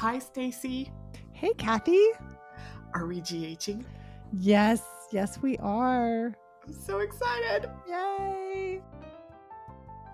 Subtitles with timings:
[0.00, 0.90] Hi, Stacy.
[1.32, 2.02] Hey, Kathy.
[2.94, 3.84] Are we GHing?
[4.32, 6.34] Yes, yes, we are.
[6.66, 7.68] I'm so excited.
[7.86, 8.80] Yay.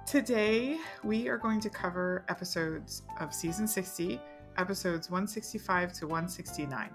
[0.05, 4.21] Today, we are going to cover episodes of season 60,
[4.59, 6.91] episodes 165 to 169.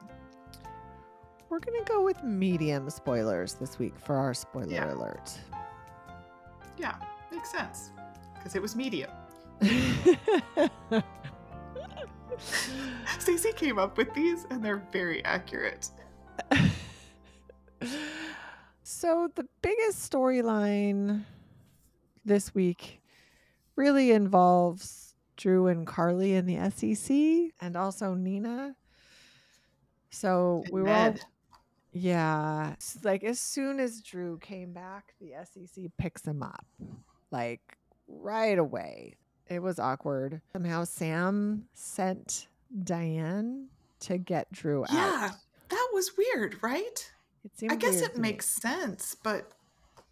[1.50, 4.94] We're going to go with medium spoilers this week for our spoiler Yeah.
[4.94, 5.32] alert.
[6.78, 6.96] Yeah,
[7.32, 7.92] makes sense
[8.36, 9.12] because it was medium.
[13.20, 15.90] Stacy came up with these and they're very accurate.
[18.84, 21.23] so, the biggest storyline
[22.26, 23.02] this week
[23.76, 28.76] really involves Drew and Carly in the SEC and also Nina.
[30.09, 31.16] So, And we were all
[31.94, 32.76] Yeah.
[33.03, 36.66] Like as soon as Drew came back, the SEC picks him up.
[37.31, 39.16] Like right away.
[39.50, 40.41] It was awkward.
[40.54, 42.48] Somehow Sam sent
[42.84, 43.67] Diane
[44.02, 45.38] to get Drew Yeah, out.
[45.70, 47.11] that was weird, right?
[47.44, 48.30] It seemed I guess it to me.
[48.30, 49.52] makes sense, but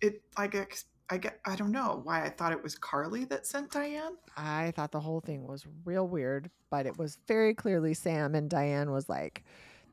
[0.02, 3.46] it I guess I get I don't know why I thought it was Carly that
[3.48, 4.14] sent Diane.
[4.38, 8.50] I thought the whole thing was real weird, but it was very clearly Sam and
[8.50, 9.44] Diane was like,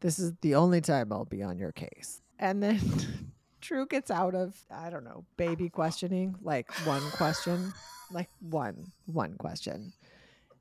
[0.01, 2.21] This is the only time I'll be on your case.
[2.39, 2.81] And then
[3.61, 7.73] Drew gets out of, I don't know, baby questioning, like one question,
[8.11, 9.93] like one, one question.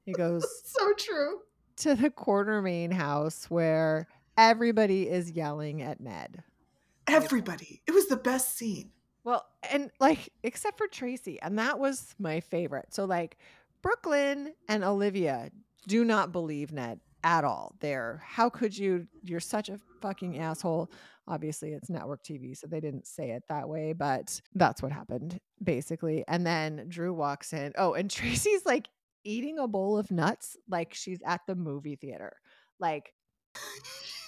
[0.06, 1.40] He goes so true.
[1.78, 6.44] to the Quartermaine house where everybody is yelling at Ned.
[7.08, 7.82] Everybody.
[7.88, 8.92] It was the best scene.
[9.24, 12.94] Well, and like, except for Tracy, and that was my favorite.
[12.94, 13.38] So, like,
[13.82, 15.50] Brooklyn and Olivia
[15.88, 17.76] do not believe Ned at all.
[17.81, 19.08] They're, how could you?
[19.23, 20.92] You're such a fucking asshole.
[21.28, 25.40] Obviously, it's network TV, so they didn't say it that way, but that's what happened,
[25.62, 26.23] basically.
[26.28, 27.73] And then Drew walks in.
[27.78, 28.88] Oh, and Tracy's like
[29.23, 32.38] eating a bowl of nuts like she's at the movie theater.
[32.80, 33.12] Like,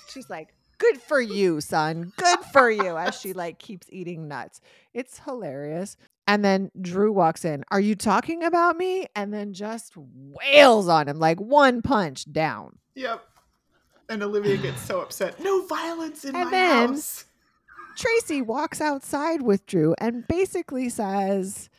[0.10, 2.12] she's like, good for you, son.
[2.18, 2.98] Good for you.
[2.98, 4.60] As she like keeps eating nuts.
[4.92, 5.98] It's hilarious.
[6.26, 7.64] And then Drew walks in.
[7.70, 9.06] Are you talking about me?
[9.16, 12.80] And then just wails on him like one punch down.
[12.98, 13.24] Yep.
[14.10, 15.40] And Olivia gets so upset.
[15.40, 17.26] No violence in And my then- house.
[17.96, 21.70] Tracy walks outside with Drew and basically says,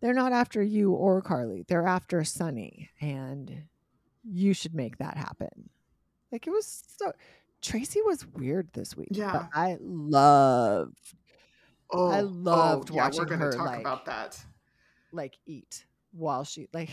[0.00, 1.64] They're not after you or Carly.
[1.68, 2.90] They're after Sonny.
[3.00, 3.62] And
[4.24, 5.70] you should make that happen.
[6.32, 7.12] Like it was so
[7.62, 9.08] Tracy was weird this week.
[9.12, 9.32] Yeah.
[9.32, 11.14] But I loved
[11.92, 14.44] Oh, I oh, loved oh, yeah, watching we're gonna her, talk like- about that.
[15.12, 16.90] like eat while she like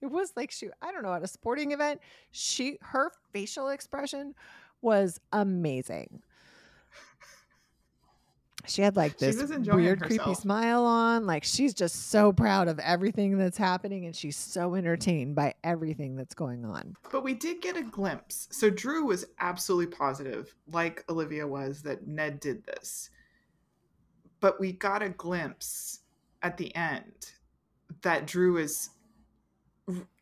[0.00, 2.00] it was like she I don't know at a sporting event
[2.30, 4.34] she her facial expression
[4.82, 6.22] was amazing.
[8.66, 13.38] She had like this weird creepy smile on like she's just so proud of everything
[13.38, 16.94] that's happening and she's so entertained by everything that's going on.
[17.10, 18.48] But we did get a glimpse.
[18.52, 23.10] So Drew was absolutely positive, like Olivia was, that Ned did this.
[24.40, 26.00] But we got a glimpse
[26.42, 27.32] at the end
[28.02, 28.90] that Drew is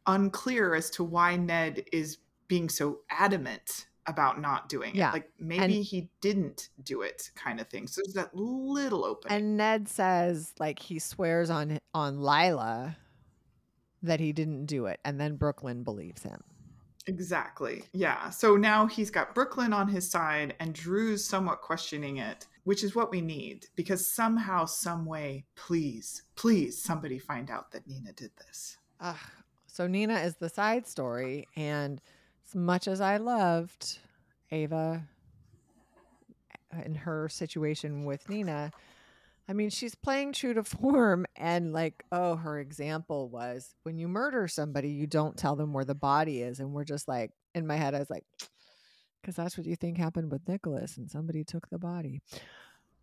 [0.09, 4.97] unclear as to why Ned is being so adamant about not doing it.
[4.97, 7.87] Yeah, Like maybe he didn't do it, kind of thing.
[7.87, 9.37] So there's that little opening.
[9.37, 12.97] And Ned says like he swears on on Lila
[14.03, 16.43] that he didn't do it and then Brooklyn believes him.
[17.07, 17.85] Exactly.
[17.93, 18.31] Yeah.
[18.31, 22.95] So now he's got Brooklyn on his side and Drew's somewhat questioning it, which is
[22.95, 28.31] what we need because somehow, some way, please, please, somebody find out that Nina did
[28.37, 28.77] this.
[29.01, 29.17] Ugh.
[29.79, 32.01] So Nina is the side story, and
[32.45, 34.01] as much as I loved
[34.51, 35.05] Ava
[36.73, 38.73] and her situation with Nina,
[39.49, 41.27] I mean, she's playing true to form.
[41.37, 45.85] And like, oh, her example was when you murder somebody, you don't tell them where
[45.85, 46.59] the body is.
[46.59, 48.25] And we're just like, in my head, I was like,
[49.23, 52.21] because that's what you think happened with Nicholas, and somebody took the body.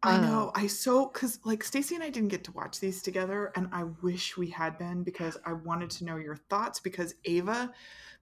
[0.03, 0.51] I Um, know.
[0.53, 3.85] I so because like Stacy and I didn't get to watch these together, and I
[3.85, 6.79] wish we had been because I wanted to know your thoughts.
[6.79, 7.73] Because Ava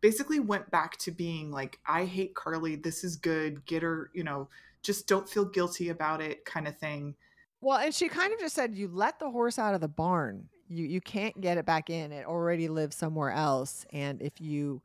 [0.02, 2.76] basically went back to being like, "I hate Carly.
[2.78, 3.66] This is good.
[3.66, 4.12] Get her.
[4.14, 4.50] You know,
[4.82, 7.16] just don't feel guilty about it," kind of thing.
[7.62, 10.50] Well, and she kind of just said, "You let the horse out of the barn.
[10.68, 12.12] You you can't get it back in.
[12.12, 13.86] It already lives somewhere else.
[13.92, 14.82] And if you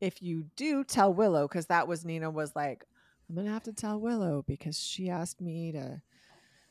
[0.00, 2.86] if you do tell Willow, because that was Nina was like,
[3.30, 6.02] I'm gonna have to tell Willow because she asked me to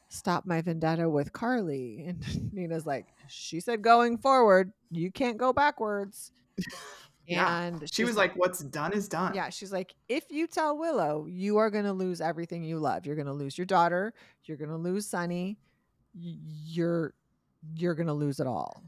[0.09, 2.03] stop my vendetta with Carly.
[2.07, 6.31] And Nina's like, she said going forward, you can't go backwards.
[7.25, 7.61] Yeah.
[7.61, 11.27] And She was like, "What's done is done." yeah, she's like, if you tell Willow,
[11.29, 13.06] you are going to lose everything you love.
[13.06, 14.15] You're going to lose your daughter.
[14.45, 15.59] You're going to lose Sonny.
[16.15, 17.13] You're
[17.75, 18.81] you're going to lose it all.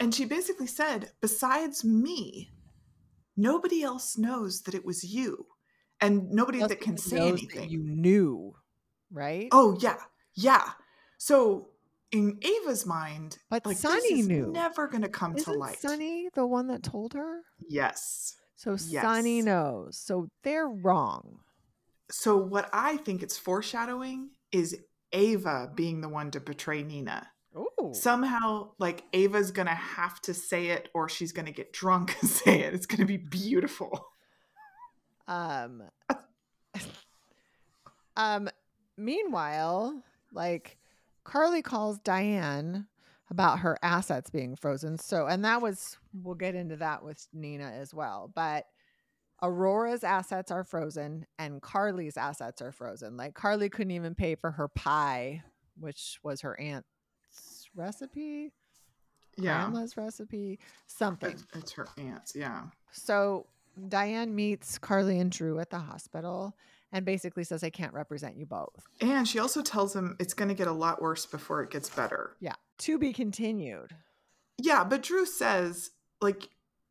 [0.00, 2.50] And she basically said, besides me,
[3.36, 5.44] nobody else knows that it was you.
[6.02, 7.70] And nobody that can say anything.
[7.70, 8.54] You knew,
[9.10, 9.48] right?
[9.52, 9.96] Oh yeah,
[10.34, 10.72] yeah.
[11.18, 11.68] So
[12.10, 14.50] in Ava's mind, But like Sonny this is knew.
[14.52, 15.78] never going to come to Isn't light.
[15.80, 17.40] Sonny the one that told her?
[17.68, 18.34] Yes.
[18.56, 19.96] So Sonny knows.
[19.96, 21.38] So they're wrong.
[22.10, 24.76] So what I think it's foreshadowing is
[25.12, 27.28] Ava being the one to betray Nina.
[27.56, 27.92] Ooh.
[27.94, 32.60] Somehow, like Ava's gonna have to say it, or she's gonna get drunk and say
[32.60, 32.74] it.
[32.74, 34.08] It's gonna be beautiful.
[35.28, 35.82] Um,
[38.16, 38.48] um,
[38.96, 40.02] meanwhile,
[40.32, 40.78] like
[41.24, 42.86] Carly calls Diane
[43.30, 44.98] about her assets being frozen.
[44.98, 48.30] So, and that was, we'll get into that with Nina as well.
[48.34, 48.66] But
[49.42, 53.16] Aurora's assets are frozen and Carly's assets are frozen.
[53.16, 55.42] Like Carly couldn't even pay for her pie,
[55.80, 56.86] which was her aunt's
[57.74, 58.52] recipe,
[59.38, 61.30] Yeah, grandma's recipe, something.
[61.30, 62.36] it's, it's her aunt's.
[62.36, 63.46] Yeah, So
[63.88, 66.56] Diane meets Carly and Drew at the hospital
[66.92, 68.84] and basically says, I can't represent you both.
[69.00, 72.36] and she also tells him it's gonna get a lot worse before it gets better.
[72.40, 72.54] Yeah.
[72.78, 73.94] To be continued.
[74.58, 75.90] Yeah, but Drew says
[76.20, 76.48] like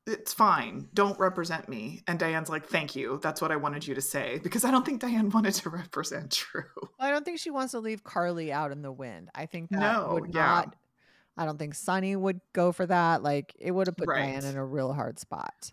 [0.07, 0.89] it's fine.
[0.95, 2.01] Don't represent me.
[2.07, 3.19] And Diane's like, "Thank you.
[3.21, 6.31] That's what I wanted you to say." Because I don't think Diane wanted to represent
[6.31, 6.63] Drew.
[6.81, 9.29] Well, I don't think she wants to leave Carly out in the wind.
[9.35, 10.41] I think that No, would yeah.
[10.45, 10.75] not.
[11.37, 13.21] I don't think Sonny would go for that.
[13.21, 14.31] Like it would have put Right.
[14.31, 15.71] Diane in a real hard spot.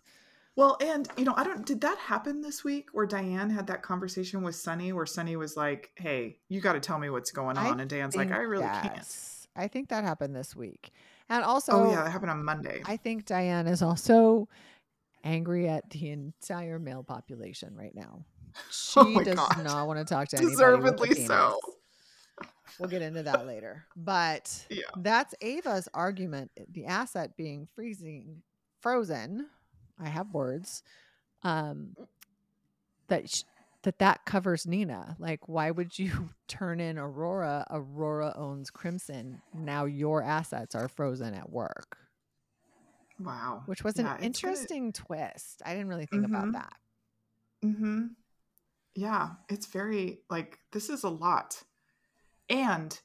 [0.59, 3.81] Well, and you know, I don't did that happen this week where Diane had that
[3.81, 7.57] conversation with Sonny where Sonny was like, "Hey, you got to tell me what's going
[7.57, 9.47] I on." And Diane's like, "I really can't." yes.
[9.55, 10.91] I think that happened this week.
[11.29, 12.81] And oh, also, oh yeah, that happened on Monday.
[12.83, 14.49] I think Diane is also
[15.23, 18.25] angry at the entire male population right now.
[18.97, 19.63] Oh she Oh does God.
[19.63, 20.55] not want to talk to anybody.
[20.55, 21.57] Deservedly so.
[22.79, 23.85] We'll get into that later.
[23.95, 24.83] But Yeah.
[24.97, 26.51] that's Ava's argument.
[26.69, 28.41] The asset being freezing,
[28.81, 29.47] frozen.
[29.99, 30.83] I have words.
[31.43, 31.95] Um,
[33.07, 33.43] that sh-
[33.83, 35.15] that that covers Nina.
[35.19, 37.65] Like, why would you turn in Aurora?
[37.69, 39.41] Aurora owns Crimson.
[39.53, 41.97] Now your assets are frozen at work,
[43.19, 43.63] Wow.
[43.65, 45.61] which was Yeah, an interesting twist.
[45.65, 46.53] I didn't really think about Mhm.
[46.53, 46.73] that.
[47.63, 48.05] Mm-hmm.
[48.95, 51.63] Yeah, it's very like this is a lot.
[52.49, 52.99] And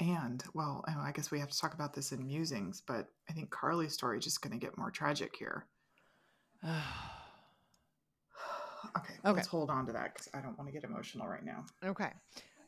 [0.00, 3.50] and well, I guess we have to talk about this in musings, but I think
[3.50, 5.66] Carly's story is just going to get more tragic here.
[6.64, 6.74] Okay,
[9.24, 9.36] Okay.
[9.36, 11.64] let's hold on to that because I don't want to get emotional right now.
[11.84, 12.10] okay.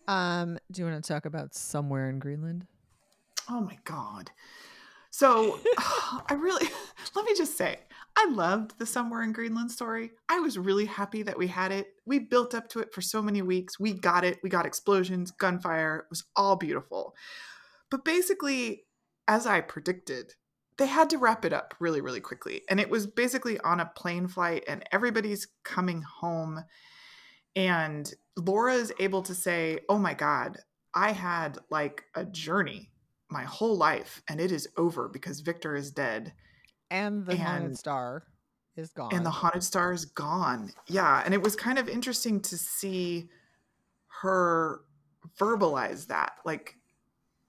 [0.08, 2.66] Um, do you want to talk about somewhere in Greenland?
[3.48, 4.30] Oh my god.
[5.12, 6.68] So I really
[7.14, 7.78] let me just say,
[8.16, 10.10] I loved the Somewhere in Greenland story.
[10.28, 11.94] I was really happy that we had it.
[12.04, 13.78] We built up to it for so many weeks.
[13.78, 14.38] We got it.
[14.42, 15.98] We got explosions, gunfire.
[15.98, 17.14] It was all beautiful.
[17.90, 18.84] But basically,
[19.28, 20.34] as I predicted,
[20.78, 22.62] they had to wrap it up really, really quickly.
[22.68, 26.64] And it was basically on a plane flight, and everybody's coming home.
[27.54, 30.58] And Laura is able to say, Oh my God,
[30.94, 32.91] I had like a journey
[33.32, 36.32] my whole life, and it is over because Victor is dead
[36.90, 38.24] And the haunted star
[38.76, 39.14] is gone.
[39.14, 40.70] and the haunted star is gone.
[40.86, 43.28] Yeah, and it was kind of interesting to see
[44.22, 44.82] her
[45.38, 46.32] verbalize that.
[46.44, 46.76] Like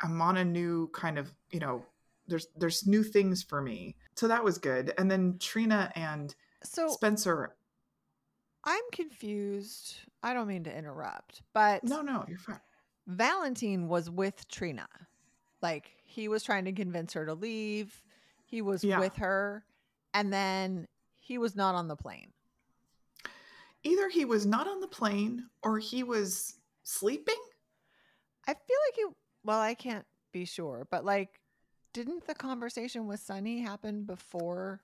[0.01, 1.85] I'm on a new kind of, you know,
[2.27, 3.95] there's there's new things for me.
[4.15, 4.93] So that was good.
[4.97, 7.55] And then Trina and so Spencer.
[8.63, 9.95] I'm confused.
[10.21, 12.61] I don't mean to interrupt, but No, no, you're fine.
[13.07, 14.87] Valentin was with Trina.
[15.63, 18.03] Like he was trying to convince her to leave.
[18.45, 18.99] He was Yeah.
[18.99, 19.65] with her,
[20.13, 20.87] and then
[21.19, 22.33] he was not on the plane.
[23.83, 27.39] Either he was not on the plane or he was sleeping.
[28.45, 29.05] I feel like he.
[29.45, 31.39] Well, I can't be sure, but like,
[31.93, 34.81] didn't the conversation with Sonny happen before?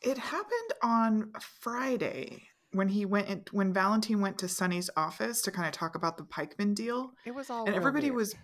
[0.00, 5.50] It happened on Friday when he went in, when Valentin went to Sonny's office to
[5.50, 7.14] kind of talk about the Pikeman deal.
[7.24, 8.16] It was all and everybody weird.
[8.16, 8.34] was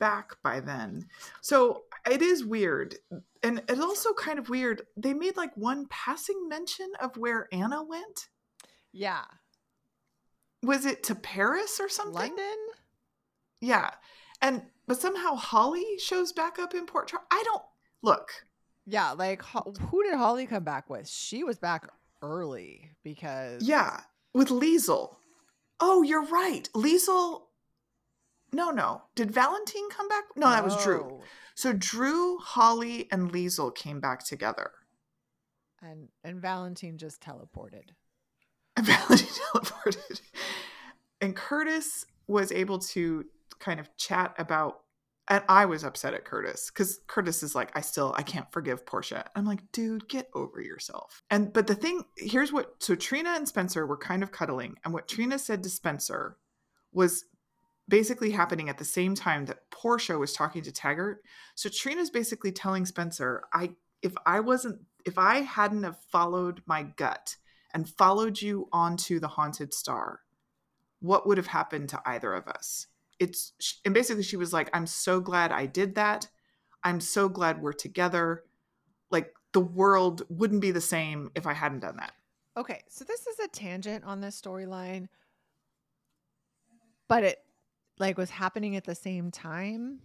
[0.00, 1.06] back by then.
[1.40, 2.96] So it is weird.
[3.44, 4.82] And it's also kind of weird.
[4.96, 8.28] They made like one passing mention of where Anna went.
[8.92, 9.22] Yeah,
[10.64, 12.14] Was it to Paris or something?
[12.14, 12.56] London.
[13.60, 13.90] Yeah.
[14.42, 17.26] And but somehow Holly shows back up in Port Charles.
[17.30, 17.62] I don't
[18.02, 18.30] look.
[18.86, 21.08] Yeah, like who did Holly come back with?
[21.08, 21.86] She was back
[22.22, 24.00] early because Yeah,
[24.34, 25.14] with Liesl.
[25.78, 26.68] Oh, you're right.
[26.74, 27.42] Liesl.
[28.52, 29.02] No, no.
[29.14, 30.24] Did Valentin come back?
[30.36, 30.98] No, that was Drew.
[30.98, 31.22] No.
[31.54, 34.70] So Drew, Holly, and Liesl came back together.
[35.82, 37.90] and and Valentin just teleported.
[38.76, 40.20] And Valentin teleported.
[41.20, 43.24] And Curtis was able to
[43.58, 44.80] kind of chat about
[45.28, 48.84] and I was upset at Curtis because Curtis is like, I still I can't forgive
[48.84, 49.24] Portia.
[49.36, 51.22] I'm like, dude, get over yourself.
[51.30, 54.92] And but the thing here's what so Trina and Spencer were kind of cuddling, and
[54.92, 56.36] what Trina said to Spencer
[56.92, 57.24] was
[57.90, 61.22] basically happening at the same time that Portia was talking to Taggart.
[61.56, 66.84] So Trina's basically telling Spencer, I if I wasn't if I hadn't have followed my
[66.84, 67.36] gut
[67.74, 70.20] and followed you onto the haunted star,
[71.00, 72.86] what would have happened to either of us?
[73.18, 73.52] It's
[73.84, 76.28] and basically she was like, I'm so glad I did that.
[76.82, 78.44] I'm so glad we're together.
[79.10, 82.12] Like the world wouldn't be the same if I hadn't done that.
[82.56, 85.08] Okay, so this is a tangent on this storyline,
[87.08, 87.38] but it
[88.00, 90.00] like was happening at the same time.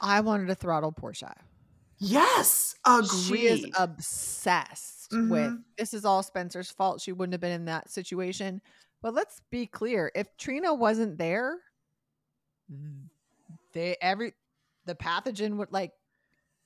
[0.00, 1.34] I wanted to throttle Portia.
[1.98, 3.10] Yes, agreed.
[3.28, 5.30] She is obsessed Mhm.
[5.30, 7.00] with this is all Spencer's fault.
[7.00, 8.60] She wouldn't have been in that situation.
[9.00, 11.58] But let's be clear, if Trina wasn't there,
[13.72, 14.32] they every
[14.86, 15.92] the pathogen would like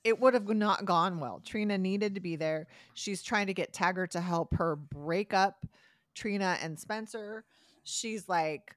[0.03, 1.41] it would have not gone well.
[1.45, 2.67] Trina needed to be there.
[2.93, 5.65] She's trying to get Taggart to help her break up
[6.15, 7.43] Trina and Spencer.
[7.83, 8.75] She's like,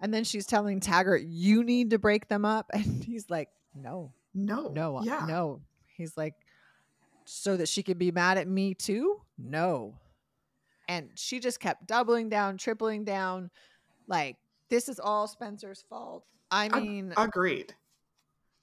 [0.00, 4.12] and then she's telling Taggart, "You need to break them up," and he's like, "No,
[4.34, 5.60] no, no, yeah, no."
[5.96, 6.34] He's like,
[7.24, 9.20] so that she could be mad at me too?
[9.38, 9.94] No.
[10.88, 13.50] And she just kept doubling down, tripling down,
[14.06, 14.36] like
[14.68, 16.24] this is all Spencer's fault.
[16.50, 17.74] I Ag- mean, agreed.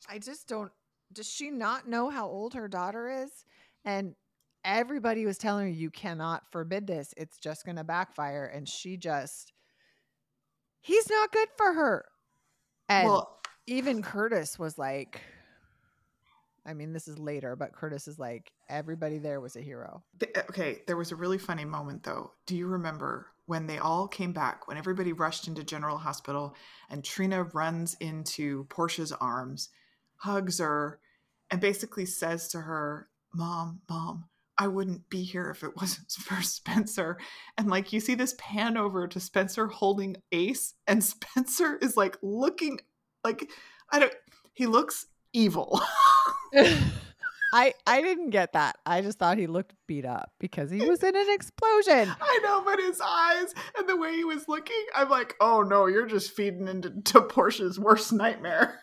[0.10, 0.72] I just don't.
[1.14, 3.46] Does she not know how old her daughter is?
[3.84, 4.16] And
[4.64, 7.14] everybody was telling her, you cannot forbid this.
[7.18, 8.46] It's just going to backfire.
[8.46, 9.52] And she just,
[10.82, 12.06] he's not good for her.
[12.90, 15.22] And well, even Curtis was like,
[16.66, 20.04] I mean, this is later, but Curtis is like, everybody there was a hero.
[20.20, 22.32] th- uh, okay, there was a really funny moment though.
[22.46, 26.56] Do you remember when they all came back, when everybody rushed into General Hospital
[26.90, 29.70] and Trina runs into Portia's arms,
[30.18, 31.00] hugs her,
[31.50, 34.26] and basically says to her, Mom, Mom,
[34.62, 37.18] I wouldn't be here if it wasn't for Spencer.
[37.58, 42.16] And like you see this pan over to Spencer holding Ace, and Spencer is like
[42.22, 42.80] looking
[43.24, 43.50] like
[43.92, 44.14] I don't
[44.54, 45.82] he looks evil.
[47.54, 48.78] I I didn't get that.
[48.86, 52.14] I just thought he looked beat up because he was in an explosion.
[52.22, 55.88] I know, but his eyes and the way he was looking, I'm like, oh no,
[55.88, 58.80] you're just feeding into to Portia's worst nightmare.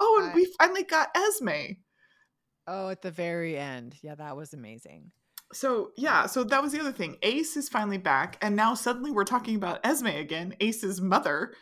[0.00, 1.74] oh, and I- we finally got Esme.
[2.66, 3.96] Oh, at the very end.
[4.02, 5.10] Yeah, that was amazing.
[5.52, 7.16] So yeah, so that was the other thing.
[7.22, 11.54] Ace is finally back, and now suddenly we're talking about Esme again, Ace's mother.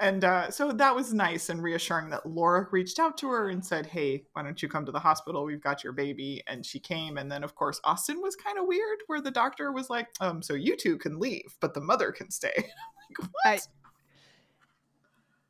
[0.00, 3.64] And uh, so that was nice and reassuring that Laura reached out to her and
[3.64, 5.44] said, "Hey, why don't you come to the hospital?
[5.44, 7.16] We've got your baby." And she came.
[7.16, 10.42] And then, of course, Austin was kind of weird, where the doctor was like, "Um,
[10.42, 13.46] so you two can leave, but the mother can stay." like, what?
[13.46, 13.60] I-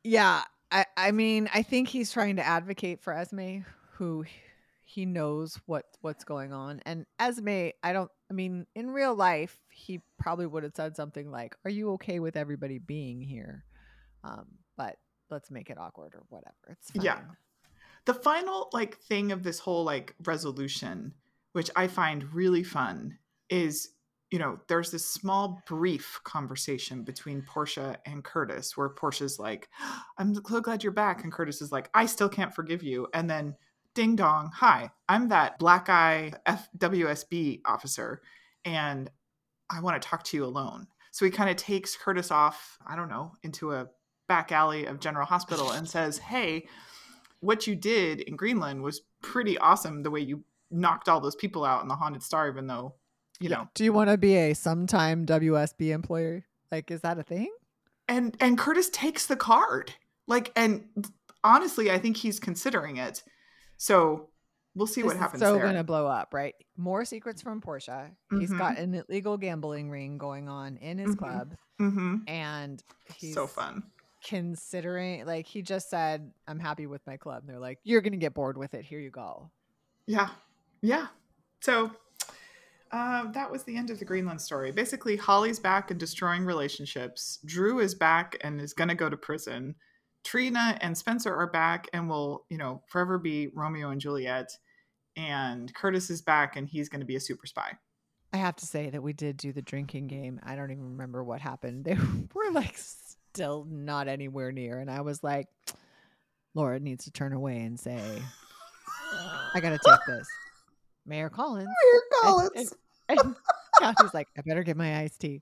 [0.03, 3.59] Yeah, I I mean, I think he's trying to advocate for Esme,
[3.93, 4.25] who
[4.95, 6.79] he knows what what's going on.
[6.85, 8.09] And Esme, I don't.
[8.31, 12.21] I mean, in real life, he probably would have said something like, "Are you okay
[12.21, 13.65] with everybody being here?"
[14.23, 14.45] Um,
[14.77, 14.95] but
[15.29, 16.55] let's make it awkward or whatever.
[16.69, 17.03] It's fine.
[17.03, 17.19] Yeah.
[18.05, 21.13] the final like thing of this whole like resolution
[21.53, 23.17] which i find really fun
[23.49, 23.89] is
[24.31, 29.69] you know there's this small brief conversation between portia and curtis where portia's like
[30.17, 33.29] i'm so glad you're back and curtis is like i still can't forgive you and
[33.29, 33.55] then
[33.95, 38.21] ding dong hi i'm that black eye fwsb officer
[38.63, 39.09] and
[39.69, 42.95] i want to talk to you alone so he kind of takes curtis off i
[42.95, 43.87] don't know into a
[44.27, 46.65] back alley of general hospital and says hey
[47.45, 50.03] what you did in Greenland was pretty awesome.
[50.03, 52.95] The way you knocked all those people out in the haunted star, even though,
[53.39, 56.43] you know, Do you want to be a sometime WSB employee?
[56.71, 57.49] Like, is that a thing?
[58.07, 59.93] and and Curtis takes the card.
[60.27, 60.85] Like, and
[61.43, 63.23] honestly, I think he's considering it.
[63.77, 64.29] So
[64.75, 65.63] we'll see This what happens so there.
[65.63, 66.55] gonna blow up, right?
[66.77, 68.11] More secrets from Portia.
[68.37, 68.57] He's Mhm.
[68.57, 71.19] got an illegal gambling ring going on in his Mhm.
[71.19, 72.83] club, hmm and
[73.15, 73.91] he's So fun.
[74.23, 78.17] considering like he just said i'm happy with my club and they're like you're gonna
[78.17, 79.51] get bored with it here you go
[80.07, 80.29] Yeah,
[80.81, 81.07] yeah.
[81.61, 81.91] So
[82.91, 84.71] uh, that was the end of the Greenland story.
[84.71, 87.39] Basically, Holly's back and destroying relationships.
[87.45, 89.75] Drew is back and is going to go to prison.
[90.25, 94.49] Trina and Spencer are back and will, you know, forever be Romeo and Juliet.
[95.15, 97.71] And Curtis is back and he's going to be a super spy.
[98.33, 101.23] i have to say that we did do the drinking game i don't even remember
[101.23, 101.95] what happened they
[102.33, 105.47] were like still not anywhere near and i was like
[106.53, 108.01] laura needs to turn away and say
[109.53, 110.27] i gotta take this
[111.05, 111.69] mayor collins
[112.23, 112.69] Weird And-
[113.07, 113.35] and, and
[113.79, 115.41] Kathy's like, I better get my iced tea.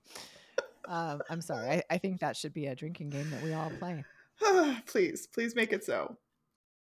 [0.88, 1.68] Um, I'm sorry.
[1.70, 4.04] I, I think that should be a drinking game that we all play.
[4.86, 6.16] please, please make it so.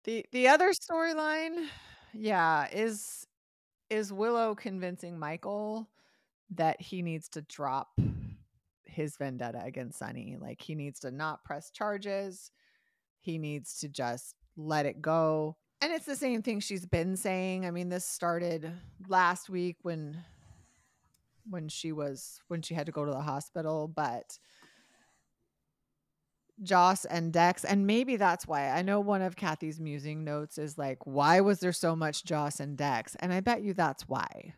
[0.03, 1.67] The the other storyline,
[2.13, 3.27] yeah, is
[3.89, 5.87] is Willow convincing Michael
[6.51, 7.89] that he needs to drop
[8.85, 10.37] his vendetta against Sonny.
[10.39, 12.51] Like he needs to not press charges.
[13.19, 15.57] He needs to just let it go.
[15.81, 17.65] And it's the same thing she's been saying.
[17.65, 18.71] I mean, this started
[19.07, 20.17] last week when
[21.49, 24.37] when she was when she had to go to the hospital, but
[26.63, 30.77] Joss and Dex, and maybe that's why I know one of Kathy's musing notes is
[30.77, 33.15] like, why was there so much Joss and Dex?
[33.19, 34.53] And I bet you that's why.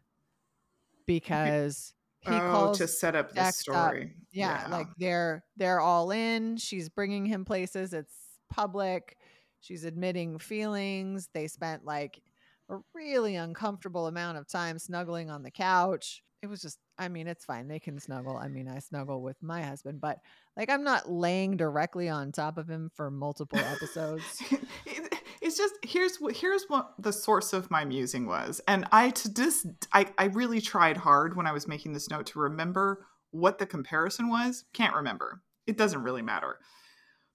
[1.05, 4.13] Because he oh, calls to set up the story.
[4.31, 6.57] Yeah, yeah, like they're they're all in.
[6.57, 7.93] She's bringing him places.
[7.93, 8.13] It's
[8.49, 9.17] public.
[9.61, 11.29] She's admitting feelings.
[11.33, 12.21] They spent like
[12.69, 16.23] a really uncomfortable amount of time snuggling on the couch.
[16.41, 17.67] It was just I mean, it's fine.
[17.67, 18.37] They can snuggle.
[18.37, 20.19] I mean, I snuggle with my husband, but
[20.55, 24.23] like I'm not laying directly on top of him for multiple episodes.
[25.41, 28.61] it's just here's what here's what the source of my musing was.
[28.67, 32.27] And I to this I, I really tried hard when I was making this note
[32.27, 34.65] to remember what the comparison was.
[34.73, 35.41] Can't remember.
[35.67, 36.57] It doesn't really matter.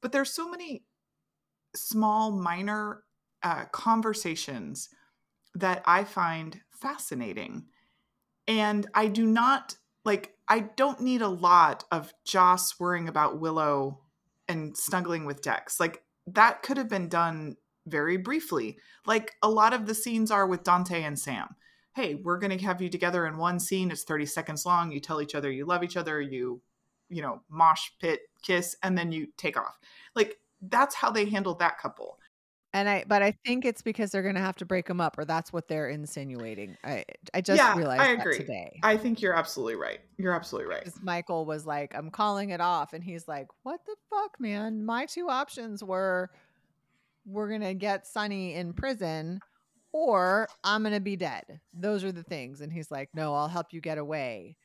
[0.02, 0.84] But there's so many
[1.75, 3.02] small minor
[3.42, 4.88] uh, conversations
[5.54, 7.66] that I find fascinating
[8.46, 14.00] and I do not like, I don't need a lot of Joss worrying about Willow
[14.48, 15.80] and snuggling with Dex.
[15.80, 20.46] Like, that could have been done very briefly, like a lot of the scenes are
[20.46, 21.54] with Dante and Sam.
[21.94, 23.90] Hey, we're going to have you together in one scene.
[23.90, 24.90] It's 30 seconds long.
[24.90, 26.20] You tell each other you love each other.
[26.20, 26.60] You,
[27.08, 29.78] you know, mosh pit kiss, and then you take off.
[30.14, 32.18] Like, that's how they handled that couple.
[32.74, 35.16] And I, but I think it's because they're going to have to break them up,
[35.16, 36.76] or that's what they're insinuating.
[36.82, 38.36] I, I just yeah, realized I agree.
[38.36, 38.80] today.
[38.82, 40.00] I think you're absolutely right.
[40.18, 40.90] You're absolutely right.
[41.00, 44.84] Michael was like, "I'm calling it off," and he's like, "What the fuck, man?
[44.84, 46.30] My two options were,
[47.24, 49.40] we're gonna get Sonny in prison,
[49.92, 51.60] or I'm gonna be dead.
[51.72, 54.56] Those are the things." And he's like, "No, I'll help you get away."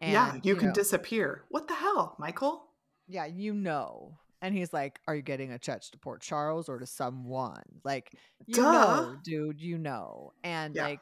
[0.00, 1.44] And, yeah, you, you can know, disappear.
[1.50, 2.64] What the hell, Michael?
[3.06, 6.78] Yeah, you know and he's like, Are you getting a check to Port Charles or
[6.78, 7.62] to someone?
[7.84, 8.12] Like,
[8.46, 8.72] you Duh.
[8.72, 10.32] know, dude, you know.
[10.42, 10.84] And yeah.
[10.84, 11.00] like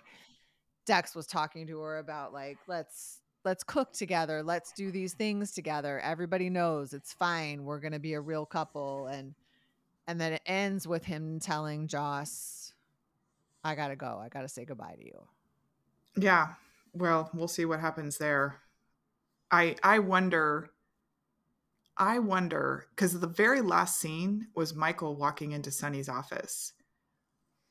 [0.87, 5.53] Dex was talking to her about like, let's let's cook together, let's do these things
[5.53, 6.01] together.
[6.01, 7.65] Everybody knows it's fine.
[7.65, 9.07] We're gonna be a real couple.
[9.07, 9.35] And
[10.07, 12.73] and then it ends with him telling Joss,
[13.63, 14.21] I gotta go.
[14.23, 15.27] I gotta say goodbye to you.
[16.17, 16.49] Yeah.
[16.95, 18.57] Well, we'll see what happens there.
[19.51, 20.71] I I wonder
[21.99, 26.73] I wonder because the very last scene was Michael walking into Sonny's office.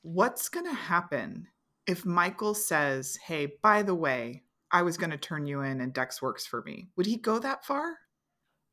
[0.02, 1.48] What's going to happen
[1.86, 5.94] if Michael says, Hey, by the way, I was going to turn you in and
[5.94, 6.90] Dex works for me?
[6.98, 7.98] Would he go that far?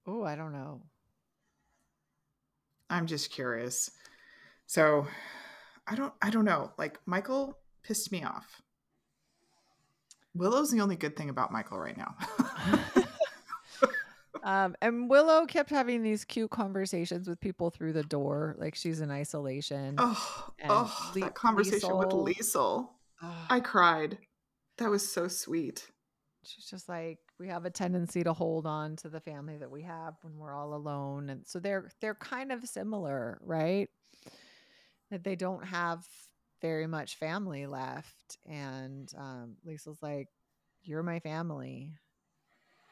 [0.06, 0.82] Oh, I don't know.
[2.90, 3.90] I'm just curious.
[4.66, 5.06] So
[5.86, 6.72] I don't I don't know.
[6.78, 8.60] Like Michael pissed me off.
[10.34, 12.16] Willow's the only good thing about Michael right now.
[14.44, 19.00] Um, and Willow kept having these cute conversations with people through the door, like she's
[19.00, 19.94] in isolation.
[19.96, 22.88] Oh, oh Le- that conversation with Liesl.
[23.22, 23.46] Oh.
[23.48, 24.18] I cried.
[24.76, 25.88] That was so sweet.
[26.44, 29.80] She's just like, we have a tendency to hold on to the family that we
[29.82, 33.88] have when we're all alone, and so they're they're kind of similar, right?
[35.10, 36.06] That they don't have
[36.60, 40.28] very much family left, and um, Liesl's like,
[40.82, 41.94] "You're my family."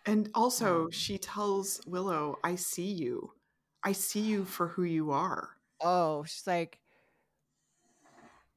[0.06, 3.32] And also, um, she tells Willow, I see you.
[3.84, 5.50] I see you for who you are.
[5.80, 6.78] Oh, she's like,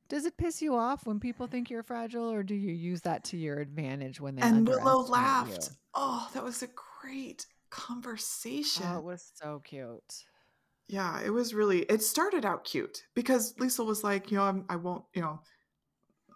[0.08, 3.23] does it piss you off when people think you're fragile, or do you use that
[3.25, 5.69] to your advantage when they and Willow laughed.
[5.69, 5.75] You?
[5.95, 6.69] Oh, that was a
[7.01, 8.86] great conversation.
[8.88, 10.25] Oh, it was so cute.
[10.88, 11.79] Yeah, it was really.
[11.84, 15.39] It started out cute because Liesl was like, you know, I'm, I won't, you know,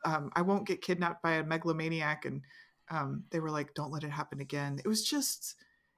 [0.05, 2.41] um, I won't get kidnapped by a megalomaniac, and
[2.89, 5.55] um, they were like, "Don't let it happen again." It was just,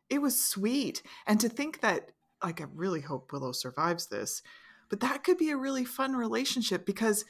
[0.09, 2.11] it was sweet, and to think that,
[2.43, 4.41] like, I really hope Willow survives this,
[4.89, 7.25] but that could be a really fun relationship because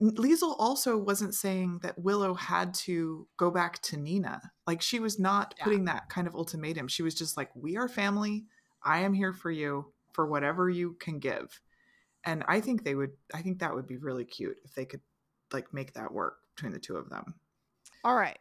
[0.00, 4.40] Liesl also wasn't saying that Willow had to go back to Nina.
[4.66, 5.64] Like, she was not yeah.
[5.64, 6.88] putting that kind of ultimatum.
[6.88, 8.44] She was just like, "We are family.
[8.82, 11.60] I am here for you for whatever you can give."
[12.24, 13.12] And I think they would.
[13.34, 15.00] I think that would be really cute if they could
[15.52, 17.34] like make that work between the two of them.
[18.04, 18.38] All right.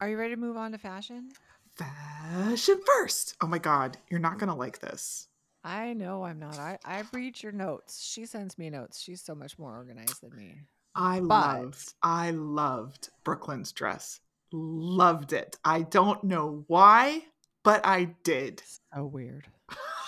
[0.00, 1.30] Are you ready to move on to fashion?
[1.76, 3.34] Fashion first.
[3.40, 5.28] Oh my god, you're not gonna like this.
[5.64, 6.58] I know I'm not.
[6.58, 8.04] I I read your notes.
[8.04, 9.00] She sends me notes.
[9.00, 10.54] She's so much more organized than me.
[10.94, 11.28] I but...
[11.28, 11.94] loved.
[12.02, 14.20] I loved Brooklyn's dress.
[14.52, 15.56] Loved it.
[15.64, 17.22] I don't know why,
[17.64, 18.62] but I did.
[18.94, 19.46] So weird.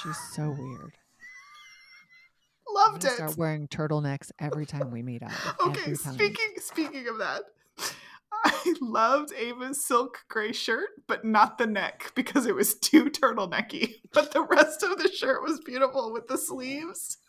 [0.03, 0.92] She's so weird.
[2.74, 3.11] Loved it.
[3.11, 5.33] Start wearing turtlenecks every time we meet up.
[5.66, 7.42] Okay, speaking speaking of that,
[8.64, 13.96] I loved Ava's silk gray shirt, but not the neck because it was too turtlenecky.
[14.12, 17.18] But the rest of the shirt was beautiful with the sleeves.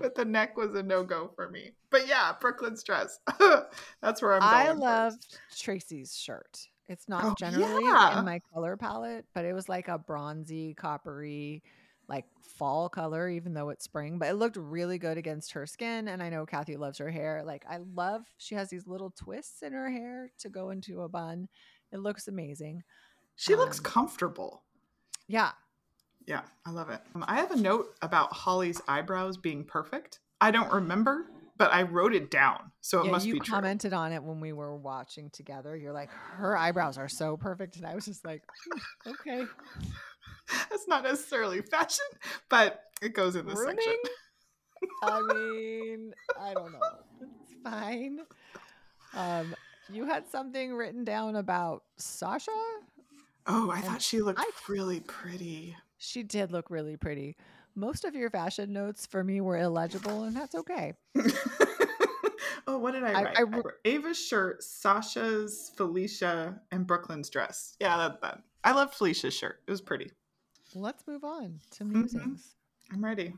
[0.00, 1.72] but the neck was a no go for me.
[1.90, 3.18] But yeah, Brooklyn's dress.
[4.02, 4.52] That's where I'm going.
[4.52, 4.80] I first.
[4.80, 6.58] loved Tracy's shirt.
[6.88, 8.18] It's not Oh, generally yeah.
[8.18, 11.62] in my color palette, but it was like a bronzy, coppery,
[12.08, 12.26] like
[12.58, 14.18] fall color, even though it's spring.
[14.18, 16.08] But it looked really good against her skin.
[16.08, 17.42] And I know Kathy loves her hair.
[17.44, 21.08] Like I love she has these little twists in her hair to go into a
[21.08, 21.48] bun.
[21.92, 22.82] It looks amazing.
[23.36, 24.62] She looks um, comfortable.
[25.28, 25.52] Yeah.
[26.26, 27.00] Yeah, I love it.
[27.14, 30.20] Um, I have a note about Holly's eyebrows being perfect.
[30.40, 33.54] I don't remember, but I wrote it down, so it yeah, must you be true.
[33.54, 35.76] commented on it when we were watching together.
[35.76, 37.76] You're like, her eyebrows are so perfect.
[37.76, 39.44] And I was just like, "Hmm, okay.
[40.70, 42.04] That's not necessarily fashion,
[42.48, 43.94] but it goes in this section.
[45.02, 46.80] I mean, I don't know.
[47.22, 48.20] It's fine.
[49.14, 49.54] Um,
[49.90, 52.50] you had something written down about Sasha.
[53.46, 55.76] Oh, I And thought she looked I- really pretty.
[55.98, 57.36] She did look really pretty.
[57.74, 60.92] Most of your fashion notes for me were illegible, and that's okay.
[62.66, 63.36] oh, what did I I- write?
[63.36, 67.76] I I wr- wrote Ava's shirt, Sasha's, Felicia, and Brooklyn's dress.
[67.80, 68.40] Yeah, that, that.
[68.62, 69.60] I loved Felicia's shirt.
[69.66, 70.10] It was pretty.
[70.74, 71.92] Let's move on to Mhm.
[71.92, 72.56] musings.
[72.92, 73.34] I'm ready.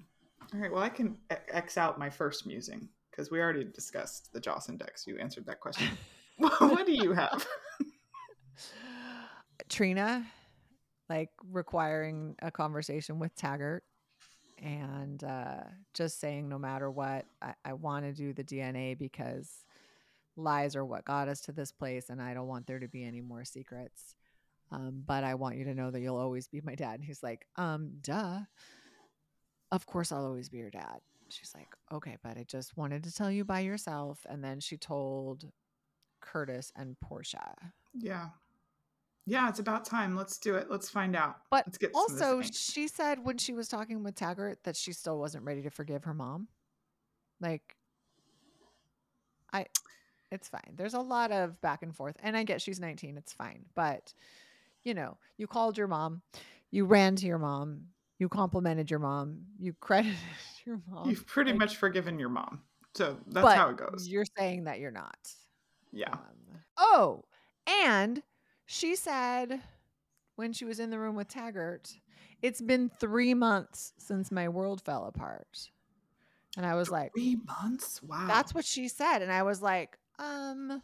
[0.55, 0.73] All right.
[0.73, 5.07] Well, I can X out my first musing because we already discussed the Joss Index.
[5.07, 5.97] You answered that question.
[6.39, 7.47] what do you have?
[9.69, 10.27] Trina,
[11.09, 13.85] like requiring a conversation with Taggart
[14.59, 15.63] and uh,
[15.95, 19.65] just saying, no matter what, I, I want to do the DNA because
[20.37, 23.05] lies are what got us to this place, and I don't want there to be
[23.05, 24.15] any more secrets.
[24.73, 26.95] Um, but I want you to know that you'll always be my dad.
[26.95, 28.41] And he's like, um, duh.
[29.73, 31.01] Of course, I'll always be your dad.
[31.29, 34.25] She's like, okay, but I just wanted to tell you by yourself.
[34.29, 35.45] And then she told
[36.21, 37.55] Curtis and Portia.
[37.95, 38.29] Yeah.
[39.29, 40.15] Yeah, it's about time.
[40.15, 40.71] Let's do it.
[40.71, 41.37] Let's find out.
[41.51, 44.61] But Let's get some of this also, she said when she was talking with Taggart
[44.63, 46.47] that she still wasn't ready to forgive her mom.
[47.41, 47.77] Like,
[49.53, 49.67] I,
[50.31, 50.75] it's fine.
[50.77, 53.17] There's a lot of back and forth, and I get she's 19.
[53.17, 54.15] It's fine, but
[54.87, 56.23] you know, you called your mom,
[56.71, 57.87] you ran to your mom,
[58.19, 60.17] you complimented your mom, you credited
[60.65, 61.11] your mom.
[61.11, 62.63] You've pretty like- much forgiven your mom.
[62.95, 64.09] So that's how it goes.
[64.09, 65.19] You're saying that you're not.
[65.93, 66.13] Yeah.
[66.13, 67.25] Um, oh,
[67.85, 68.23] and
[68.65, 69.61] she said
[70.37, 71.93] when she was in the room with Taggart,
[72.41, 75.69] it's been three months since my world fell apart.
[76.57, 78.03] And I was like, Three months?
[78.03, 78.25] Wow.
[78.27, 79.21] that's what she said.
[79.21, 80.81] And I was like, um,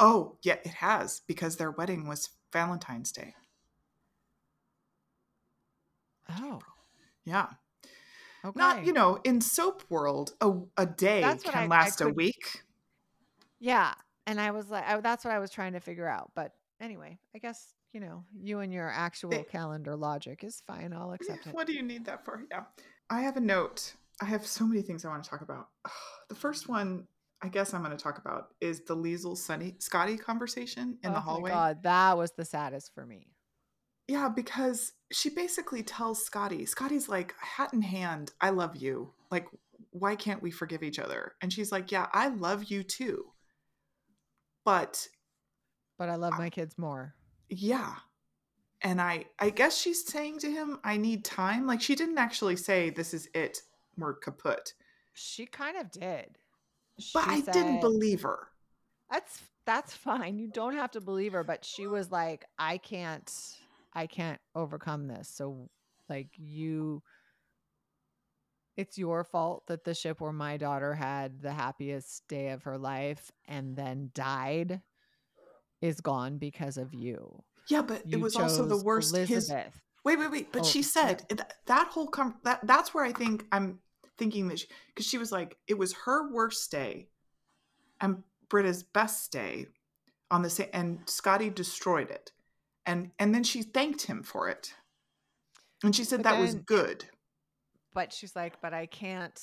[0.00, 3.34] Oh, yeah, it has because their wedding was Valentine's Day.
[6.30, 6.60] oh,
[7.24, 7.48] Yeah.
[8.44, 8.58] okay.
[8.58, 12.62] Not, you know, in soap world, a, a day can I- I last a week.
[13.58, 13.94] Yeah.
[14.26, 16.30] And I was like, I, that's what I was trying to figure out.
[16.34, 20.92] But anyway, I guess, you know, you and your actual They- calendar logic is fine.
[20.92, 21.54] I'll accept it.
[21.54, 22.42] What do you need that for?
[22.50, 22.64] Yeah.
[23.10, 23.94] I have a note.
[24.20, 25.68] I have so many things I want to talk about.
[26.28, 27.06] The first one,
[27.42, 31.14] I guess I'm going to talk about is the Liesl Sonny Scotty conversation in oh
[31.14, 31.50] the hallway.
[31.50, 31.82] my God.
[31.82, 33.26] That was the saddest for me.
[34.08, 39.12] Yeah, because she basically tells Scotty, Scotty's like, hat in hand, I love you.
[39.30, 39.46] Like,
[39.90, 41.32] why can't we forgive each other?
[41.40, 43.24] And she's like, yeah, I love you too.
[44.64, 45.08] But
[45.98, 47.14] But I love my kids more.
[47.48, 47.94] yeah.
[48.84, 51.66] And I I guess she's saying to him, I need time.
[51.66, 53.62] Like she didn't actually say this is it,
[53.96, 54.74] we're kaput.
[55.12, 56.38] She kind of did.
[57.14, 58.48] But I didn't believe her.
[59.10, 60.38] That's that's fine.
[60.38, 63.30] You don't have to believe her, but she was like, I can't
[63.94, 65.28] I can't overcome this.
[65.28, 65.68] So
[66.08, 67.02] like you
[68.76, 72.78] it's your fault that the ship where my daughter had the happiest day of her
[72.78, 74.80] life and then died
[75.82, 77.42] is gone because of you.
[77.68, 79.80] Yeah, but it was also the worst his Elizabeth.
[80.04, 80.52] Wait, wait, wait.
[80.52, 80.84] But Oh, she yeah.
[80.86, 83.78] said that whole com- that that's where I think I'm
[84.18, 87.08] thinking that she because she, was like it was her worst day
[88.00, 89.66] and Britt's best day
[90.30, 92.32] on the same and Scotty destroyed it.
[92.84, 94.74] And and then she thanked him for it.
[95.84, 97.04] And she said But that was good.
[97.94, 99.38] But she's like, but I can't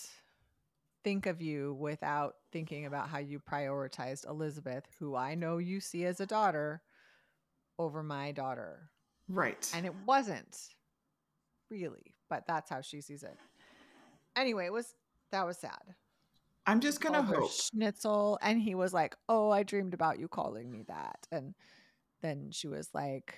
[1.03, 6.05] think of you without thinking about how you prioritized Elizabeth, who I know you see
[6.05, 6.81] as a daughter,
[7.77, 8.89] over my daughter.
[9.27, 9.69] Right.
[9.73, 10.57] And it wasn't
[11.69, 13.37] really, but that's how she sees it.
[14.35, 14.93] Anyway, it was
[15.31, 15.95] that was sad.
[16.65, 17.51] I'm just gonna hope.
[17.51, 21.55] Schnitzel, and he was like, "Oh, I dreamed about you calling me that," and
[22.21, 23.35] then she was like,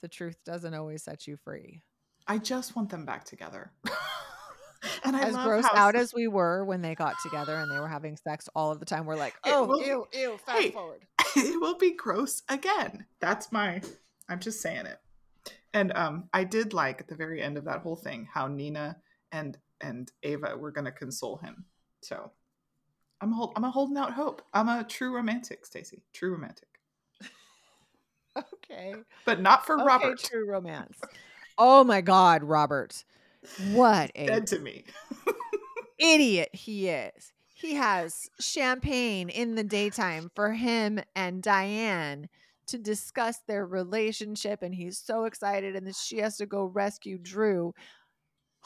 [0.00, 1.82] "The truth doesn't always set you free."
[2.26, 3.72] I just want them back together.
[5.04, 7.70] and I as love gross how out as we were when they got together and
[7.70, 10.62] they were having sex all of the time, we're like, oh, will- ew, ew, fast
[10.62, 10.70] Hey.
[10.70, 11.06] forward.
[11.36, 13.06] it will be gross again.
[13.20, 13.80] That's my
[14.28, 15.00] I'm just saying it.
[15.72, 18.98] And um I did like at the very end of that whole thing how Nina
[19.32, 21.64] and and Ava were going to console him.
[22.02, 22.30] So
[23.20, 24.42] I'm hold, I'm a holding out hope.
[24.52, 26.02] I'm a true romantic, Stacy.
[26.12, 26.68] True romantic.
[28.70, 28.94] Okay.
[29.24, 30.22] But not for Okay, Robert.
[30.22, 31.00] true romance.
[31.56, 33.04] Oh my God, Robert.
[33.72, 34.84] What a Dead to me.
[35.98, 37.32] idiot he is.
[37.54, 42.28] He has champagne in the daytime for him and Diane
[42.68, 47.18] to discuss their relationship, and he's so excited, and then she has to go rescue
[47.18, 47.74] Drew.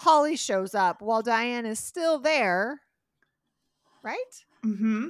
[0.02, 2.80] Holly shows up while Diane is still there,
[4.02, 4.16] right?
[4.64, 5.08] Mm-hmm.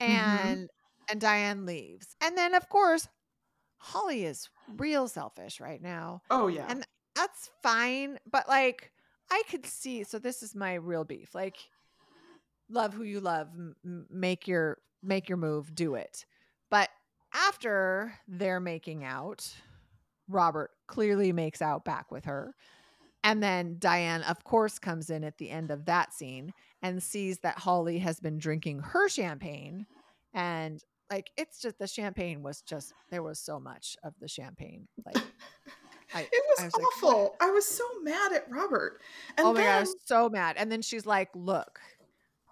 [0.00, 0.68] And
[1.08, 2.16] and Diane leaves.
[2.20, 3.08] And then of course,
[3.78, 6.22] Holly is real selfish right now.
[6.30, 6.66] Oh yeah.
[6.68, 8.92] And that's fine but like
[9.30, 11.56] i could see so this is my real beef like
[12.68, 16.26] love who you love m- make your make your move do it
[16.70, 16.90] but
[17.34, 19.50] after they're making out
[20.28, 22.54] robert clearly makes out back with her
[23.26, 27.40] and then diane of course comes in at the end of that scene and sees
[27.40, 29.84] that holly has been drinking her champagne
[30.32, 34.86] and like it's just the champagne was just there was so much of the champagne
[35.04, 35.22] like
[36.14, 37.36] I, it was, I was like, awful.
[37.40, 39.00] I was so mad at Robert.
[39.36, 40.56] And oh my god, I was so mad.
[40.56, 41.80] And then she's like, "Look,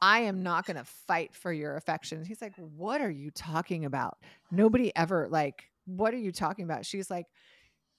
[0.02, 3.84] I am not going to fight for your affections." He's like, "What are you talking
[3.84, 4.18] about?
[4.50, 5.70] Nobody ever like.
[5.87, 7.26] What are you talking about?" She's like,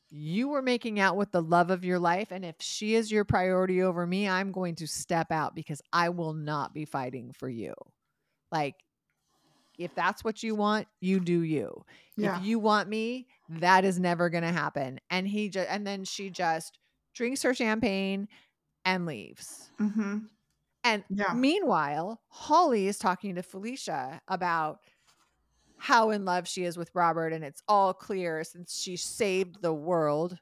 [0.09, 3.25] "You were making out with the love of your life, and if she is your
[3.25, 7.49] priority over me, I'm going to step out because I will not be fighting for
[7.49, 7.73] you.
[8.51, 8.75] Like,
[9.77, 11.83] if that's what you want, you do you.
[12.17, 12.37] yeah.
[12.37, 16.05] If you want me, that is never going to happen." And he just, and then
[16.05, 16.79] she just
[17.13, 18.27] drinks her champagne
[18.85, 19.71] and leaves.
[19.79, 20.17] mm-hmm.
[20.83, 21.33] And Yeah.
[21.33, 24.79] meanwhile, Holly is talking to Felicia about
[25.77, 29.73] how in love she is with Robert, and it's all clear since she saved the
[29.73, 30.37] world.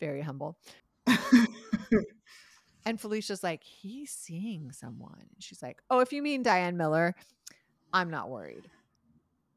[0.00, 0.58] Very humble.
[2.84, 5.18] And Felicia's like, he's seeing someone.
[5.18, 7.16] And she's like, oh, if you mean Diane Miller,
[7.92, 8.70] I'm not worried.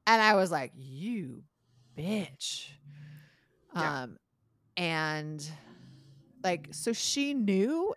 [0.07, 1.43] And I was like, you
[1.95, 2.69] bitch.
[3.75, 4.01] Yeah.
[4.01, 4.17] Um,
[4.75, 5.47] and
[6.43, 7.93] like, so she knew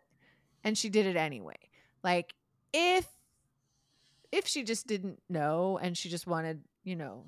[0.64, 1.56] and she did it anyway.
[2.04, 2.34] Like,
[2.74, 3.06] if
[4.32, 7.26] if she just didn't know and she just wanted, you know,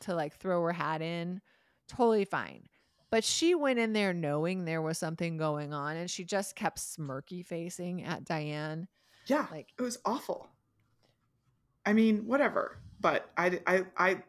[0.00, 1.40] to like throw her hat in,
[1.88, 2.64] totally fine.
[3.10, 6.78] But she went in there knowing there was something going on and she just kept
[6.78, 8.86] smirky facing at Diane.
[9.26, 9.46] yeah.
[9.50, 10.48] Like, it was awful.
[11.84, 12.78] I mean, whatever.
[13.00, 14.22] But I, I, I,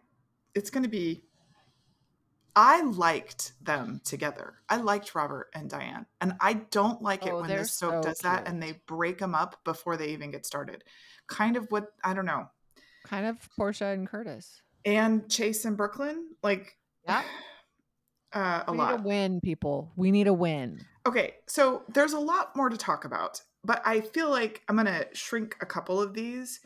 [0.56, 1.24] it's going to be.
[2.54, 4.56] I liked them together.
[4.68, 8.10] I liked Robert and Diane, and I don't like it Oh, when this soap so
[8.10, 10.84] does that and they break them up before they even get started.
[11.28, 12.50] Kind of what I don't know.
[13.12, 14.62] Kind of Portia and Curtis.
[14.86, 17.26] And Chase and Brooklyn, like, Yep.
[18.34, 18.91] uh, a we lot.
[18.91, 19.91] need a win, people.
[19.95, 20.80] We need a win.
[21.06, 24.86] Okay, so there's a lot more to talk about, but I feel like I'm going
[24.88, 26.60] to shrink a couple of these.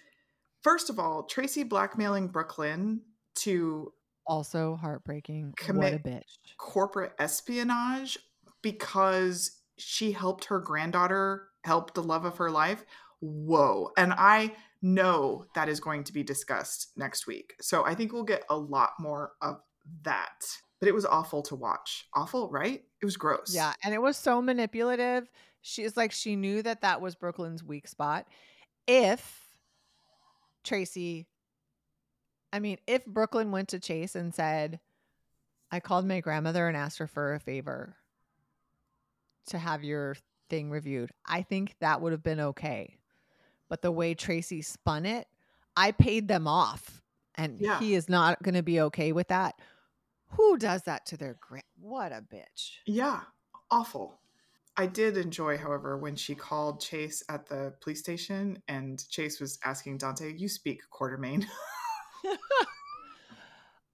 [0.61, 3.01] First of all, Tracy blackmailing Brooklyn
[3.39, 3.91] to
[4.27, 5.53] Also heartbreaking.
[5.57, 6.57] Commit- what a bitch.
[6.57, 8.17] corporate espionage
[8.61, 12.83] because she helped her granddaughter help the love of her life.
[13.21, 13.91] Whoa.
[13.97, 17.55] And I know that is going to be discussed next week.
[17.61, 19.61] So I think we'll get a lot more of
[20.03, 20.45] that.
[20.79, 22.07] But it was awful to watch.
[22.13, 22.83] Awful, right?
[23.01, 23.53] It was gross.
[23.55, 25.29] Yeah, and it was so manipulative.
[25.61, 28.27] She's like she knew that that was Brooklyn's weak spot.
[28.87, 29.49] If
[30.63, 31.27] Tracy
[32.55, 34.79] I mean, if Brooklyn went to Chase and said,
[35.71, 37.97] "I called my grandmother and asked her for a favor
[39.47, 40.15] to have your
[40.49, 42.97] thing reviewed." I think that would have been okay.
[43.69, 45.27] But the way Tracy spun it,
[45.75, 47.01] I paid them off
[47.35, 47.79] and Yeah.
[47.79, 49.55] he is not going to be okay with that.
[50.31, 51.63] Who does that to their grand?
[51.79, 52.77] What a bitch.
[52.85, 53.21] Yeah,
[53.71, 54.19] awful.
[54.77, 59.57] I did enjoy, however, when she called Chase at the police station and Chase was
[59.63, 61.45] asking Dante, You speak Quartermaine.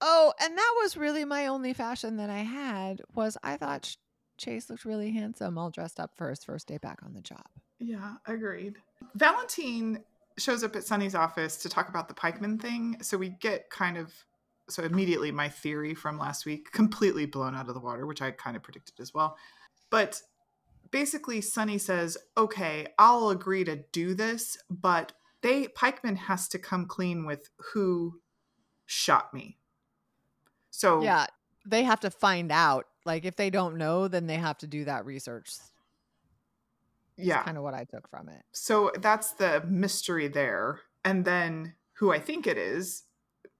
[0.03, 3.95] Oh, and that was really my only fashion that I had was I thought
[4.37, 7.45] Chase looked really handsome all dressed up for his first day back on the job.
[7.79, 8.77] yeah, agreed.
[9.15, 10.03] Valentin
[10.37, 12.97] shows up at Sonny's office to talk about the Pikeman thing.
[13.01, 14.13] So we get kind of,
[14.69, 18.31] so immediately my theory from last week completely blown out of the water, which I
[18.31, 19.37] kind of predicted as well.
[19.89, 20.21] But
[20.91, 26.85] basically, Sonny says, Okay, I'll agree to do this, but they, Pikeman has to come
[26.85, 28.21] clean with who
[28.85, 29.57] shot me.
[30.69, 31.25] So Yeah,
[31.65, 34.85] they have to find out like if they don't know, then they have to do
[34.85, 35.51] that research.
[37.17, 37.43] Yeah.
[37.43, 38.41] Kind of what I took from it.
[38.51, 40.81] So that's the mystery there.
[41.03, 43.03] And then who I think it is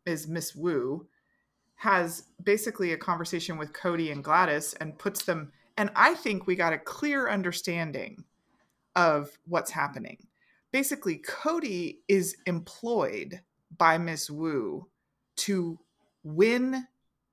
[0.06, 1.08] is Miss Wu
[1.76, 6.56] has basically a conversation with Cody and Gladys and puts them and I think we
[6.56, 8.24] got a clear understanding
[8.96, 10.28] of what's happening.
[10.72, 13.42] Basically, Cody is employed
[13.78, 14.88] by Miss Wu
[15.38, 15.80] to
[16.24, 16.86] win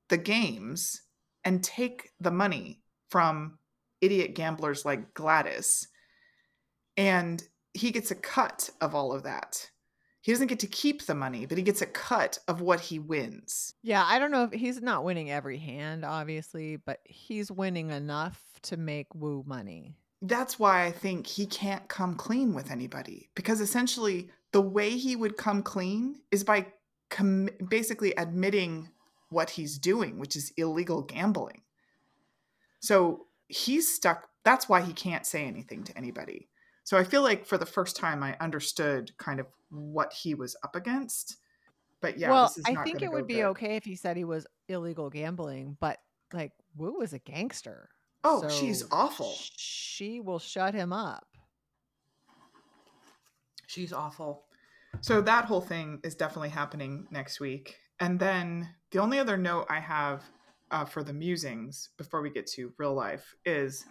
[0.08, 1.02] the games
[1.44, 3.58] and take the money from
[4.00, 5.88] idiot gamblers like Gladys.
[6.98, 9.70] And he gets a cut of all of that.
[10.20, 12.98] He doesn't get to keep the money, but he gets a cut of what he
[12.98, 13.74] wins.
[13.82, 18.42] Yeah, I don't know if he's not winning every hand, obviously, but he's winning enough
[18.62, 19.94] to make Wu money.
[20.20, 25.14] That's why I think he can't come clean with anybody because essentially the way he
[25.14, 26.66] would come clean is by
[27.08, 28.88] com- basically admitting
[29.30, 31.62] what he's doing, which is illegal gambling.
[32.80, 34.28] So he's stuck.
[34.44, 36.48] That's why he can't say anything to anybody.
[36.88, 40.56] So I feel like for the first time, I understood kind of what he was
[40.64, 41.36] up against.
[42.00, 43.48] But yeah, well, this is I think it would be good.
[43.48, 45.98] okay if he said he was illegal gambling, but
[46.32, 47.90] like Wu was a gangster.
[48.24, 49.34] Oh, she's awful.
[49.36, 51.26] She will shut him up.
[53.66, 54.44] She's awful.
[55.02, 57.76] So that whole thing is definitely happening next week.
[58.00, 60.24] And then the only other note I have
[60.70, 63.84] uh, for the musings before we get to real life is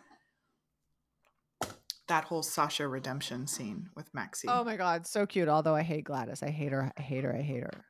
[2.07, 4.47] that whole Sasha redemption scene with Maxie.
[4.49, 5.47] Oh my god, so cute.
[5.47, 6.41] Although I hate Gladys.
[6.43, 6.91] I hate her.
[6.97, 7.35] I hate her.
[7.35, 7.85] I hate her.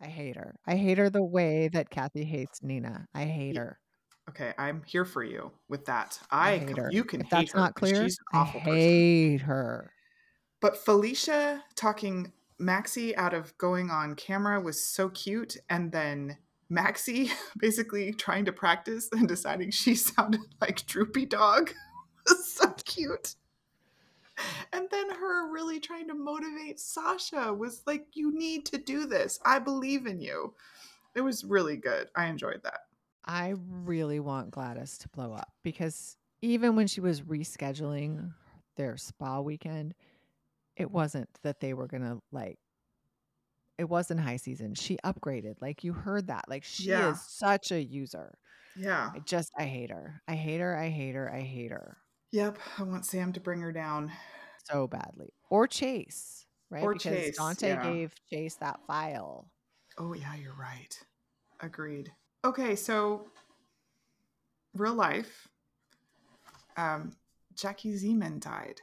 [0.00, 0.54] I hate her.
[0.66, 3.06] I hate her the way that Kathy hates Nina.
[3.14, 3.78] I hate her.
[4.28, 6.18] Okay, I'm here for you with that.
[6.30, 6.88] I I, hate her.
[6.92, 8.74] you can if that's her not clear, She's an I awful person.
[8.74, 9.92] hate her.
[10.60, 15.56] But Felicia talking Maxie out of going on camera was so cute.
[15.68, 21.72] And then Maxie basically trying to practice and deciding she sounded like Droopy Dog
[22.28, 23.34] was so cute.
[24.72, 29.38] And then her really trying to motivate Sasha was like, You need to do this.
[29.44, 30.54] I believe in you.
[31.14, 32.08] It was really good.
[32.16, 32.80] I enjoyed that.
[33.24, 38.32] I really want Gladys to blow up because even when she was rescheduling
[38.76, 39.94] their spa weekend,
[40.76, 42.58] it wasn't that they were going to like
[43.78, 44.74] it wasn't high season.
[44.74, 45.54] She upgraded.
[45.60, 46.44] Like you heard that.
[46.48, 47.12] Like she Yeah.
[47.12, 48.38] is such a user.
[48.76, 49.10] Yeah.
[49.14, 50.22] I just I hate her.
[50.26, 50.76] I hate her.
[50.76, 51.30] I hate her.
[51.32, 51.98] I hate her
[52.32, 52.58] Yep.
[52.78, 54.10] I want Sam to bring her down.
[54.64, 55.28] so badly.
[55.50, 56.82] Or Chase, right?
[56.82, 57.82] Or because Chase, Dante yeah.
[57.82, 59.50] gave Chase that file.
[59.98, 60.98] Oh, yeah, you're right.
[61.60, 62.10] Agreed.
[62.44, 63.26] Okay, so
[64.74, 65.46] real life,
[66.76, 67.12] um,
[67.54, 68.80] Jackie Zeman died,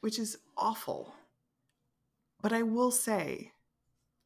[0.00, 1.14] which is awful.
[2.40, 3.52] But I will say,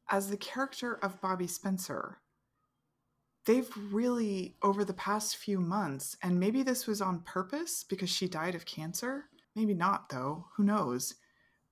[0.09, 2.19] as the character of Bobbie Spencer,
[3.47, 8.27] they've really, over the past few months, and maybe this was on purpose because she
[8.27, 9.25] died of cancer.
[9.55, 10.45] Maybe not, though.
[10.55, 11.15] Who knows?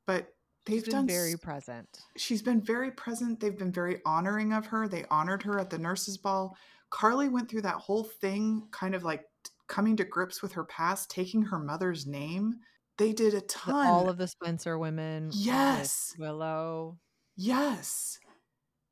[0.08, 0.34] But
[0.66, 2.00] they've She's been done very present.
[2.18, 3.40] she's been very present.
[3.40, 4.88] They've been very honoring of her.
[4.88, 6.58] They honored her at the nurses' ball.
[6.90, 9.26] Carly went through that whole thing, kind of like
[9.68, 12.56] coming to grips with her past, taking her mother's name.
[12.98, 13.86] They did a The- ton.
[13.88, 15.30] all of the Spencer women.
[15.34, 16.16] Yes.
[16.18, 16.98] Willow.
[17.36, 18.20] yes.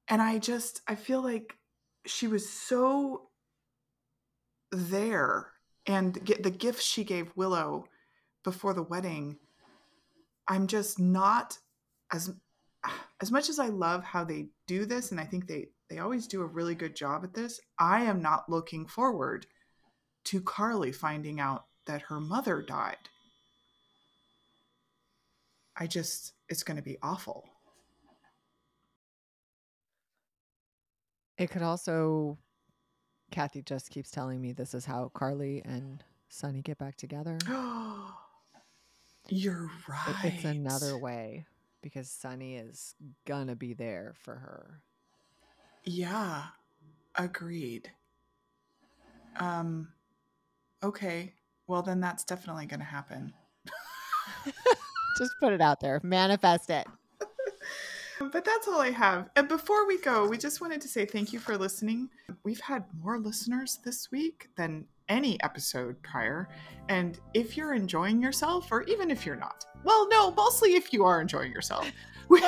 [0.09, 1.55] And I just, I feel like
[2.05, 3.29] she was so
[4.71, 5.49] there.
[5.85, 7.85] And get the gifts she gave Willow
[8.43, 9.37] before the wedding,
[10.47, 11.57] I'm just not
[12.11, 12.33] as
[13.21, 16.27] as much as I love how they do this, and I think they they always
[16.27, 17.59] do a really good job at this.
[17.77, 19.45] I am not looking forward
[20.25, 23.09] to Carly finding out that her mother died.
[25.75, 27.49] I just it's going to be awful.
[31.37, 32.37] It could also
[33.31, 37.37] Kathy just keeps telling me this is how Carly and Sonny get back together.
[39.29, 40.19] You're It- right.
[40.23, 41.45] It's another way
[41.81, 44.81] because Sonny is gonna be there for her.
[45.83, 46.43] Yeah,
[47.15, 47.91] agreed.
[49.37, 49.89] Um,
[50.81, 51.33] okay.
[51.67, 53.33] Well, then that's definitely going to happen.
[55.17, 55.99] Just put it out there.
[56.03, 56.87] Manifest it.
[58.31, 59.29] But that's all I have.
[59.35, 62.09] And before we go, we just wanted to say thank you for listening.
[62.43, 66.47] We've had more listeners this week than any episode prior.
[66.89, 71.03] And if you're enjoying yourself, or even if you're not, well, no, mostly if you
[71.05, 71.89] are enjoying yourself,
[72.29, 72.43] would,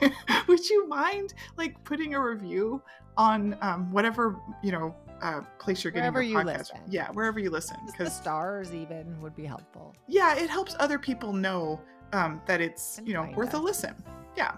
[0.48, 2.82] would you mind like putting a review
[3.16, 6.58] on um, whatever you know uh, place you're getting Wherever your you podcast?
[6.58, 6.78] listen.
[6.88, 9.94] Yeah, wherever you listen, because stars even would be helpful.
[10.08, 11.80] yeah, it helps other people know
[12.12, 13.94] um, that it's And you know worth a listen.
[14.36, 14.54] Yeah.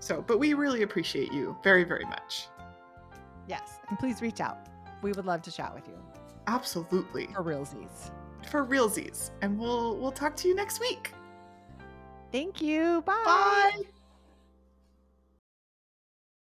[0.00, 2.48] So, but we really appreciate you very, very much.
[3.46, 3.78] Yes.
[3.88, 4.66] And please reach out.
[5.02, 5.98] We would love to chat with you.
[6.46, 7.28] Absolutely.
[7.34, 8.10] For realsies.
[8.50, 9.30] For realsies.
[9.42, 11.12] And we'll we'll talk to you next week.
[12.32, 13.02] Thank you.
[13.02, 13.22] Bye.
[13.24, 13.82] Bye.